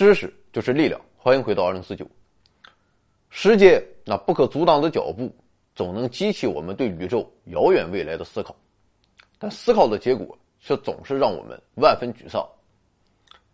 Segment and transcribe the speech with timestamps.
[0.00, 2.08] 知识就是力量，欢迎回到二零四九。
[3.28, 5.30] 时间那不可阻挡的脚步，
[5.74, 8.56] 总能激起我们对宇宙遥远未来的思考，
[9.38, 12.42] 但思考的结果却总是让我们万分沮丧。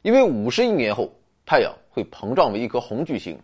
[0.00, 1.12] 因为五十亿年后，
[1.44, 3.38] 太阳会膨胀为一颗红巨星，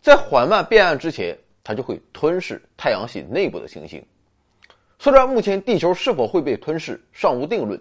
[0.00, 4.02] 在缓慢变暗之前，它就会吞噬太阳系内部的行星。
[4.98, 7.78] 虽然目前地球是否会被吞噬尚无定论，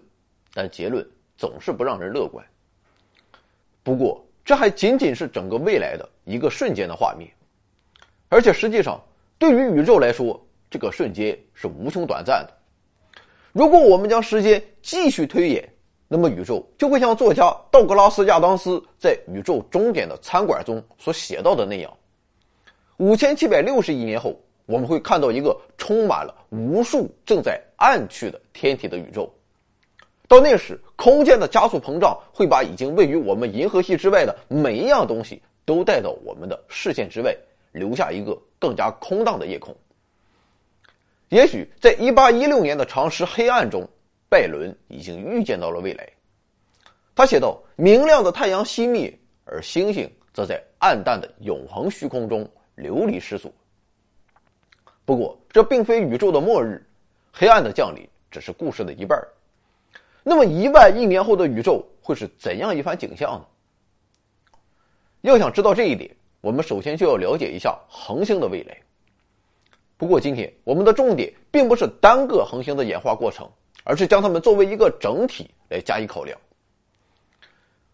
[0.53, 2.45] 但结论总是不让人乐观。
[3.87, 7.31] 不过，这还仅仅是整个未来的一个瞬间的画面，
[8.27, 9.01] 而且实际上，
[9.39, 12.53] 对于宇宙来说，这个瞬间是无穷短暂的。
[13.53, 15.65] 如果我们将时间继续推演，
[16.09, 21.89] 那么宇宙就会像作家道格拉斯·亚当斯在《宇宙终点的餐馆》中所写到的那样：
[22.97, 29.33] 五千七百六十亿年后，我们会看到一个充满了无数正在暗去的天体的宇宙。
[30.27, 37.33] 到那时，空间的加速膨胀会把已经位于我们银河系之外的每一样东西都带到我们的视线之外，
[37.71, 39.75] 留下一个更加空荡的夜空。
[41.29, 43.87] 也许在1816年的长时黑暗中，
[44.29, 46.07] 拜伦已经预见到了未来。
[47.15, 53.51] 他写道：“明亮的太阳熄灭，而星星则在暗淡的永恒虚空中流离失所。”
[55.03, 56.85] 不过，这并非宇宙的末日，
[57.31, 59.17] 黑暗的降临只是故事的一半
[60.29, 63.45] 那么一万亿年后的宇宙会是怎样一番景象呢？
[65.21, 68.77] 要想知道这一点，我们首先就要了解一下恒星的未来。
[69.95, 73.49] 不过今天我们的重点并不是单个恒星的演化过程，
[73.85, 76.37] 而是将它们作为一个整体来加以考量。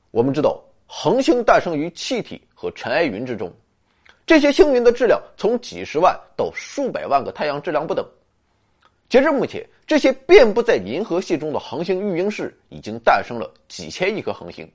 [0.10, 3.54] 我们知道，恒星诞生于气体和尘埃云之中，
[4.26, 8.04] 这些星云的质量从几十万到数百万个太阳质量不等。
[9.14, 14.68] 截至目前，这些遍布在银河系中的恒星育婴室已经诞生了几千亿颗恒星。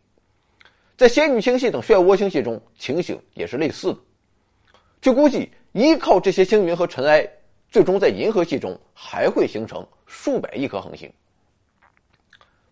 [0.96, 3.98] 在仙女星系等漩涡星系中，情形也是类似的。
[5.02, 7.28] 据估计，依靠这些星云和尘埃，
[7.68, 11.12] 最终在银河系中还会形成数百亿颗恒星。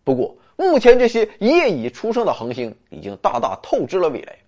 [0.04, 4.38] 不过，目前这些业已出生的恒星已经大大透支了未来，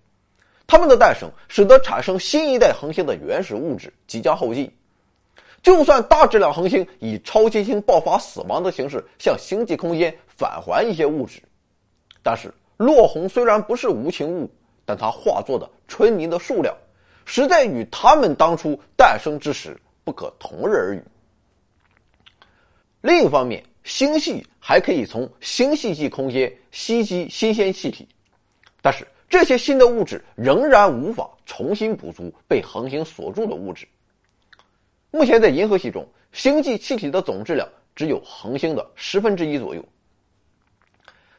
[0.65, 4.71] 它们的诞生使得产生新一代恒星的原始物质即将耗尽。
[5.61, 11.41] 就算大质量恒星以超新星爆发死亡的形式向星际空间返还一些物质，
[12.23, 14.49] 但是落红虽然不是无情物，
[14.85, 16.73] 但它化作的春泥的数量，
[17.25, 21.03] 实在与它们当初诞生之时不可同日而语。
[23.01, 28.07] 另一方面，星系还可以从星系际空间吸积新鲜气体，
[28.81, 33.87] 但是这些新的物质仍然无法重新补足被恒星锁住的物质。
[35.11, 39.83] 目前在银河系中，星际气体的总质量只有恒星的十分之一左右。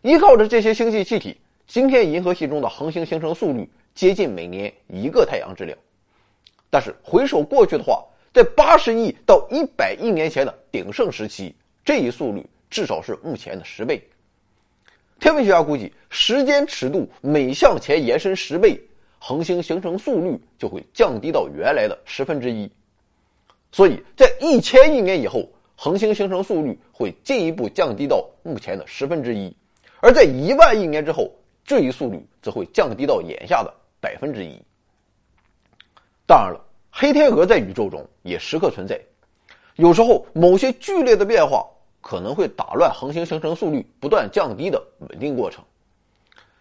[0.03, 1.37] 依靠着这些星际气体，
[1.69, 5.79] 今天银河系中的恒星形成速率接近每年一个太阳质量。
[6.69, 11.55] 但是回首过去的话，在八十亿到一百亿年前的鼎盛时期，
[11.85, 14.03] 这一速率至少是目前的十倍。
[15.21, 18.81] 天文学家估计，时间尺度每向前延伸十倍，
[19.21, 22.69] 恒星形成速率就会降低到原来的十分之一。
[23.73, 29.57] 所以在一千亿年以后，恒星形成速率会进一步降低到目前的十分之一，
[30.01, 31.31] 而在一万亿年之后，
[31.65, 34.61] 这一速率则会降低到眼下的百分之一。
[36.27, 39.01] 当然了，黑天鹅在宇宙中也时刻存在，
[39.77, 41.67] 有时候某些剧烈的变化
[42.01, 45.65] 可能会打乱恒星形成速率不断降低的稳定过程。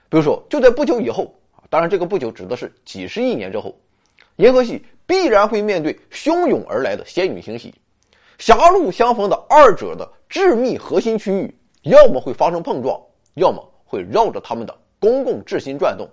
[0.09, 1.35] 比如说，就在不久以后
[1.69, 3.75] 当然这个不久指的是几十亿年之后，
[4.39, 4.83] 银河系。
[5.09, 7.73] 必然会面对汹涌而来的仙女星系，
[8.37, 11.51] 狭路相逢的二者的致密核心区域，
[11.81, 13.01] 要么会发生碰撞，
[13.33, 16.07] 要么会绕着它们的公共质心转动。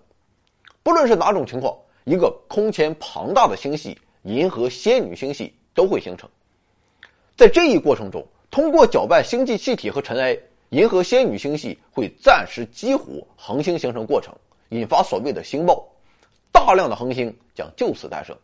[0.83, 6.27] 不论是哪种情况，一个空前庞大的星系——银河仙女星系都会形成。
[7.37, 10.35] 在这一过程中，通过搅拌星际气体和尘埃，
[10.71, 14.35] 银河仙女星系会暂时激活恒星形成过程，
[14.71, 15.87] 引发所谓的星爆，
[16.67, 18.37] 大量的恒星将就此诞生。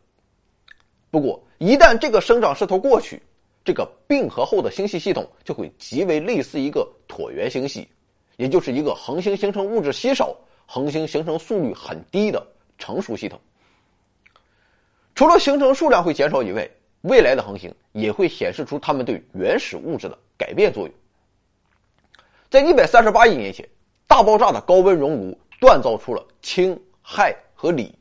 [1.10, 3.20] 不过，一旦这个生长势头过去，
[3.64, 7.88] 这个并合后的星系系统就会极为类似一个椭圆星系，
[8.36, 10.36] 也就是一个恒星形成物质稀少、
[10.66, 12.46] 恒星形成速率很低的
[12.78, 13.40] 成熟系统。
[15.16, 16.70] 除了形成数量会减少以外，
[17.00, 20.94] 未来的恒星也会显示出它们对原始物质的改变作用。
[22.48, 23.69] 在一百三十八亿年前，
[24.06, 27.92] 大爆炸的高温熔炉锻造出了氢、氦和锂，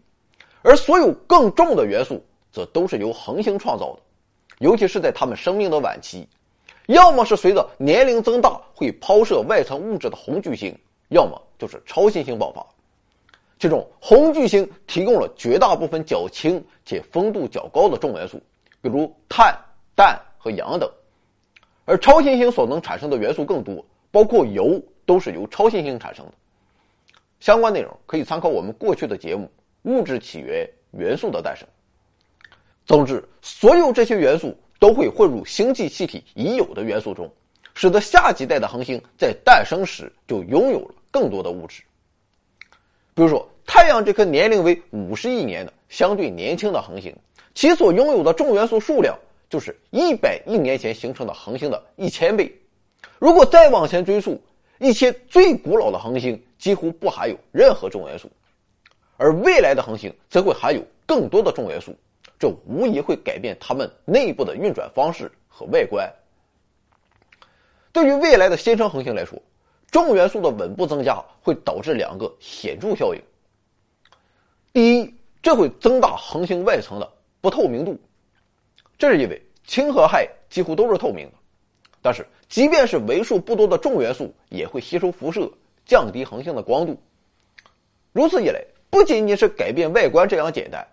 [0.62, 2.24] 而所有更重的元素。
[2.54, 4.02] 则都是由恒星创造的，
[4.60, 6.28] 尤其是在它们生命的晚期，
[6.88, 10.78] 要么是随着年龄增大会抛射外层物质的红巨星，
[11.08, 12.68] 要么就是超新星爆发。
[13.58, 18.38] 其中红巨星提供了绝大部分较轻且丰度较高的重元素，
[18.82, 19.58] 比如碳、
[19.96, 20.92] 氮和氧等，
[21.86, 23.82] 而超新星所能产生的元素更多，
[24.12, 26.34] 包括铀都是由超新星产生的。
[27.40, 29.46] 相关内容可以参考我们过去的节目
[29.84, 31.68] 《物质起源：元素的诞生》。
[32.86, 37.32] 总之，所有这些元素都会混入星际气体已有的元素中，
[37.74, 41.84] 使得下几代的恒星在诞生时就拥有了更多的物质。
[43.14, 47.16] 比如说，太阳这颗年龄为五十亿年的相对年轻的恒星，
[47.54, 49.18] 其所拥有的重元素数量
[49.50, 52.54] 就是一百亿年前形成的恒星的一千倍。
[53.20, 54.42] 如果再往前追溯，
[54.80, 56.42] 一些最古老的恒星。
[56.62, 58.30] 几乎不含有任何重元素，
[59.22, 61.96] 而未来的恒星则会含有更多的重元素，
[62.40, 66.12] 这无疑会改变它们内部的运转方式和外观。
[67.94, 69.40] 对于未来的新生恒星来说，
[69.92, 73.22] 重元素的稳步增加会导致两个显著效应。
[74.74, 77.08] 第一，这会增大恒星外层的
[77.42, 78.00] 不透明度，
[78.98, 81.34] 这是因为氢和氦几乎都是透明的，
[82.02, 85.48] 但是即便是为数不多的重元素也会吸收辐射。
[85.86, 86.98] 降低恒星的光度，
[88.14, 90.86] 如此一来，不仅仅是改变外观这样简单，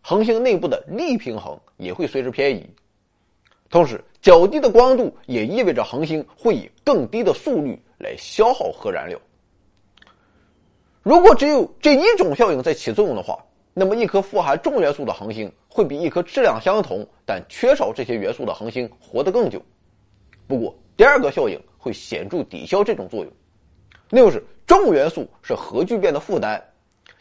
[0.00, 2.64] 恒星内部的力平衡也会随之偏移。
[3.68, 9.20] 同时，较低的光度也意味着恒星会以更低的速率来消耗核燃料。
[11.02, 13.44] 如果只有这一种效应在起作用的话，
[13.74, 19.60] 那么一颗富含重元素的恒星会比一颗质量相同但缺少这些元素的恒星活得更久。
[20.46, 23.32] 不过，第二个效应会显著抵消这种作用。
[24.08, 26.62] 那就是重元素是核聚变的负担，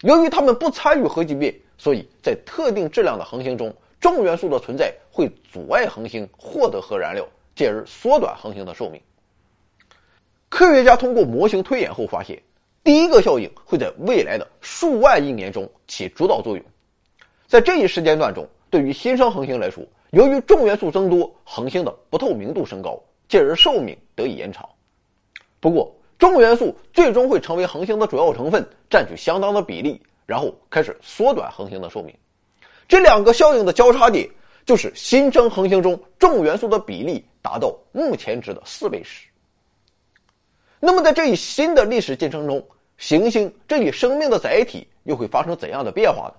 [0.01, 9.01] 由于它们不参与核聚变，所以在特定质量的恒星中，重元素的存在会阻碍恒星获得核燃料，进而缩短恒星的寿命。
[10.47, 12.41] 科学家通过模型推演后发现，
[12.83, 16.65] 第一个效应会在未来的数万亿年中起主导作用。
[17.45, 24.67] 在这一时间段中，对于新生恒星来说，由于重元素增多，恒星的不透明度升高，进而寿命得以延长。
[25.59, 32.13] 不过，重元素最终会成为恒星的主要成分，占据相当的比例，然后开始缩短恒星的寿命。
[32.87, 34.29] 这两个效应的交叉点，
[34.65, 39.27] 就是新生恒星中重元素的比例达到目前值的四倍时。
[40.79, 42.61] 那么，在这一新的历史进程中，
[42.97, 46.33] 行星这一生命的载体又会发生怎样的变化呢？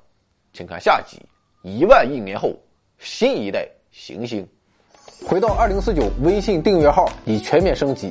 [0.52, 1.18] 请看下集：
[1.62, 2.54] 一万亿年后，
[2.98, 4.46] 新一代行星。
[5.26, 8.10] 回到二零四九微信订阅号已全面升级。